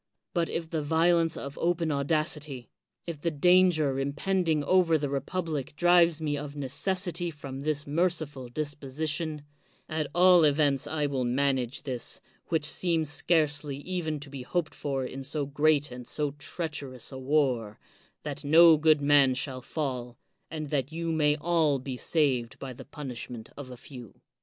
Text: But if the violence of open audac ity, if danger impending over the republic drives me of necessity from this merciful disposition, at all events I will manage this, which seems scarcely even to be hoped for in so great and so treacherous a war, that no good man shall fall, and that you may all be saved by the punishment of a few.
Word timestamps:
But 0.33 0.49
if 0.49 0.67
the 0.67 0.81
violence 0.81 1.37
of 1.37 1.59
open 1.59 1.89
audac 1.89 2.35
ity, 2.35 2.71
if 3.05 3.21
danger 3.39 3.99
impending 3.99 4.63
over 4.63 4.97
the 4.97 5.11
republic 5.11 5.75
drives 5.75 6.19
me 6.19 6.35
of 6.35 6.55
necessity 6.55 7.29
from 7.29 7.59
this 7.59 7.85
merciful 7.85 8.49
disposition, 8.49 9.43
at 9.87 10.07
all 10.15 10.43
events 10.43 10.87
I 10.87 11.05
will 11.05 11.23
manage 11.23 11.83
this, 11.83 12.19
which 12.47 12.65
seems 12.65 13.11
scarcely 13.11 13.77
even 13.77 14.19
to 14.21 14.31
be 14.31 14.41
hoped 14.41 14.73
for 14.73 15.05
in 15.05 15.23
so 15.23 15.45
great 15.45 15.91
and 15.91 16.07
so 16.07 16.31
treacherous 16.31 17.11
a 17.11 17.19
war, 17.19 17.77
that 18.23 18.43
no 18.43 18.77
good 18.77 19.01
man 19.03 19.35
shall 19.35 19.61
fall, 19.61 20.17
and 20.49 20.71
that 20.71 20.91
you 20.91 21.11
may 21.11 21.35
all 21.35 21.77
be 21.77 21.95
saved 21.95 22.57
by 22.57 22.73
the 22.73 22.85
punishment 22.85 23.51
of 23.55 23.69
a 23.69 23.77
few. 23.77 24.19